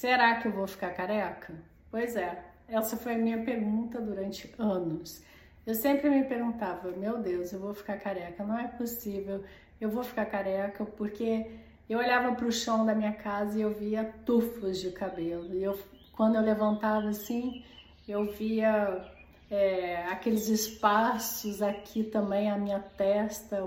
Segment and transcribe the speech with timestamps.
[0.00, 1.52] Será que eu vou ficar careca?
[1.90, 5.22] Pois é, essa foi a minha pergunta durante anos.
[5.66, 9.44] Eu sempre me perguntava, meu Deus, eu vou ficar careca, não é possível,
[9.78, 11.50] eu vou ficar careca porque
[11.86, 15.54] eu olhava para o chão da minha casa e eu via tufos de cabelo.
[15.54, 15.78] E eu,
[16.12, 17.62] quando eu levantava assim,
[18.08, 19.04] eu via
[19.50, 23.62] é, aqueles espaços aqui também, a minha testa,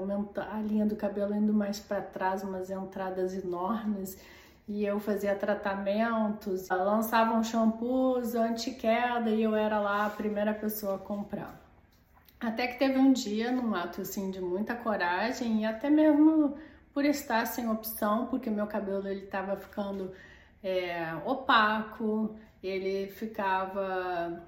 [0.52, 4.18] a linha do cabelo indo mais para trás, umas entradas enormes
[4.68, 11.00] e eu fazia tratamentos, lançavam shampoos anti-queda e eu era lá a primeira pessoa a
[11.00, 11.62] comprar.
[12.40, 16.58] Até que teve um dia, num ato assim de muita coragem e até mesmo
[16.94, 20.12] por estar sem opção, porque meu cabelo ele estava ficando
[20.64, 24.44] é, opaco, ele ficava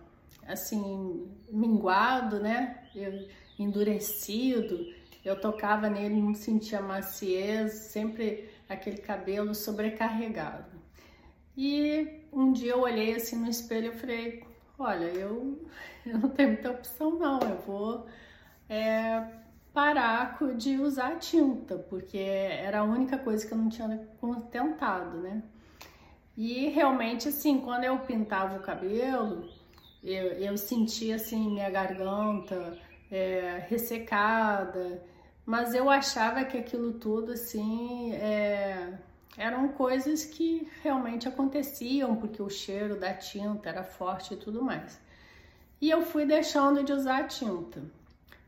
[0.48, 2.84] assim minguado, né?
[2.96, 4.94] Eu, endurecido.
[5.24, 10.76] Eu tocava nele, não sentia maciez, sempre aquele cabelo sobrecarregado.
[11.58, 14.44] E um dia eu olhei assim no espelho e falei,
[14.78, 15.66] olha, eu,
[16.06, 18.06] eu não tenho muita opção não, eu vou
[18.70, 19.24] é,
[19.74, 24.08] parar de usar tinta, porque era a única coisa que eu não tinha
[24.52, 25.44] tentado, né?
[26.38, 29.50] E realmente, assim, quando eu pintava o cabelo,
[30.04, 32.78] eu, eu sentia, assim, minha garganta
[33.10, 35.02] é, ressecada,
[35.46, 38.98] mas eu achava que aquilo tudo, assim, é,
[39.38, 45.00] eram coisas que realmente aconteciam, porque o cheiro da tinta era forte e tudo mais.
[45.80, 47.84] E eu fui deixando de usar tinta.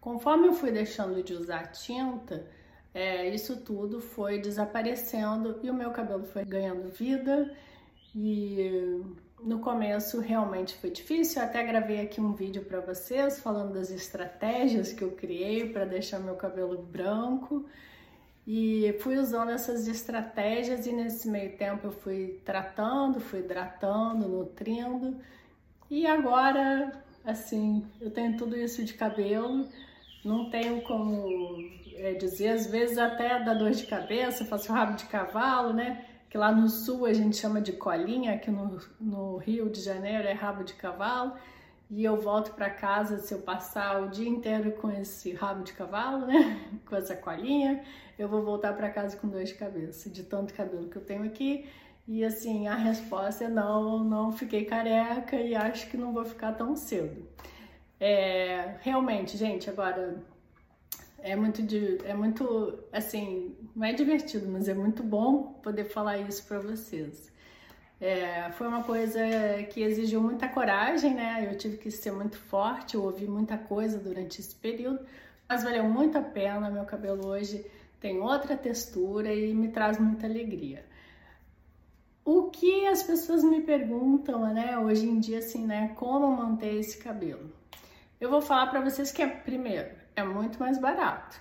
[0.02, 2.48] Conforme eu fui deixando de usar tinta,
[2.94, 7.54] é, isso tudo foi desaparecendo e o meu cabelo foi ganhando vida
[8.16, 9.04] e
[9.44, 13.92] no começo realmente foi difícil, eu até gravei aqui um vídeo para vocês falando das
[13.92, 17.66] estratégias que eu criei para deixar meu cabelo branco.
[18.46, 25.18] E fui usando essas estratégias e nesse meio tempo eu fui tratando, fui hidratando, nutrindo.
[25.90, 26.94] E agora,
[27.26, 29.68] assim, eu tenho tudo isso de cabelo,
[30.24, 31.28] não tenho como
[31.96, 36.06] é, dizer, às vezes até dá dor de cabeça, faço rabo de cavalo, né?
[36.30, 40.28] Que lá no sul a gente chama de colinha, aqui no, no Rio de Janeiro
[40.28, 41.34] é rabo de cavalo,
[41.90, 45.74] e eu volto para casa se eu passar o dia inteiro com esse rabo de
[45.74, 47.84] cavalo, né, com essa colinha,
[48.20, 51.24] eu vou voltar para casa com dor de cabeça, de tanto cabelo que eu tenho
[51.24, 51.66] aqui,
[52.08, 56.54] e assim, a resposta é não, não fiquei careca e acho que não vou ficar
[56.54, 57.28] tão cedo.
[58.00, 60.24] É, realmente, gente, agora
[61.20, 61.62] é muito,
[62.06, 67.32] é muito, assim, não é divertido, mas é muito bom poder falar isso para vocês.
[68.00, 69.20] É, foi uma coisa
[69.72, 71.48] que exigiu muita coragem, né?
[71.52, 75.00] Eu tive que ser muito forte, eu ouvi muita coisa durante esse período,
[75.50, 76.70] mas valeu muito a pena.
[76.70, 77.66] Meu cabelo hoje
[78.00, 80.86] tem outra textura e me traz muita alegria.
[82.24, 86.98] O que as pessoas me perguntam, né, hoje em dia, assim, né, como manter esse
[86.98, 87.52] cabelo?
[88.20, 91.40] Eu vou falar para vocês que é, primeiro, é muito mais barato.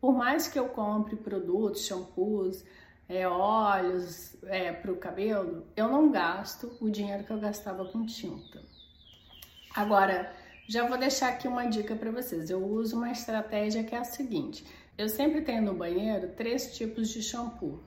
[0.00, 2.64] Por mais que eu compre produtos, shampoos,
[3.08, 8.04] é, óleos é, para o cabelo, eu não gasto o dinheiro que eu gastava com
[8.06, 8.62] tinta.
[9.74, 10.32] Agora,
[10.66, 12.48] já vou deixar aqui uma dica para vocês.
[12.48, 14.64] Eu uso uma estratégia que é a seguinte:
[14.96, 17.82] eu sempre tenho no banheiro três tipos de shampoo.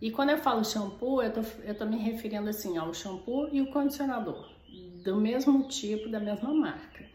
[0.00, 3.60] E quando eu falo shampoo, eu tô, eu tô me referindo assim ao shampoo e
[3.60, 4.50] o condicionador,
[5.04, 7.09] do mesmo tipo, da mesma marca.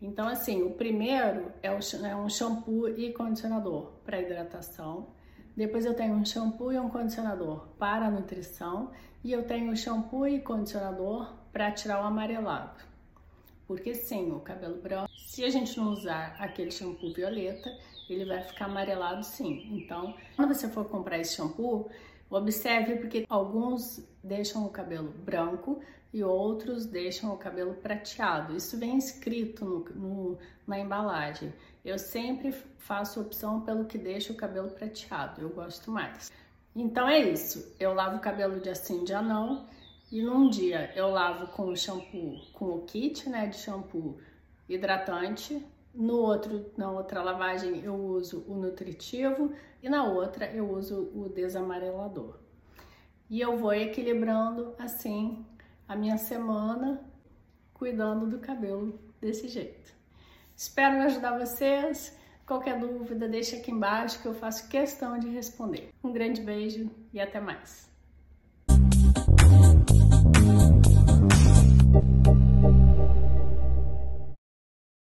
[0.00, 5.08] Então, assim, o primeiro é, o, é um shampoo e condicionador para hidratação.
[5.56, 8.90] Depois eu tenho um shampoo e um condicionador para nutrição.
[9.22, 12.82] E eu tenho um shampoo e condicionador para tirar o amarelado.
[13.66, 17.70] Porque sim, o cabelo branco, se a gente não usar aquele shampoo violeta,
[18.08, 19.68] ele vai ficar amarelado sim.
[19.70, 21.88] Então, quando você for comprar esse shampoo,
[22.30, 25.82] observe porque alguns deixam o cabelo branco,
[26.12, 28.56] e outros deixam o cabelo prateado.
[28.56, 31.52] Isso vem escrito no, no, na embalagem.
[31.84, 36.30] Eu sempre faço opção pelo que deixa o cabelo prateado, eu gosto mais.
[36.74, 39.66] Então é isso, eu lavo o cabelo de assim de anão
[40.10, 44.18] e num dia eu lavo com o shampoo, com o kit né, de shampoo
[44.68, 49.52] hidratante, no outro, na outra lavagem eu uso o nutritivo
[49.82, 52.38] e na outra eu uso o desamarelador.
[53.28, 55.44] E eu vou equilibrando assim
[55.88, 57.00] a minha semana
[57.74, 59.92] cuidando do cabelo desse jeito.
[60.56, 62.16] Espero ajudar vocês.
[62.46, 65.90] Qualquer dúvida, deixa aqui embaixo que eu faço questão de responder.
[66.02, 67.89] Um grande beijo e até mais.